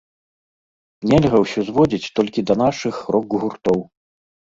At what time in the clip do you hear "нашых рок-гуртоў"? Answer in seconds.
2.63-3.79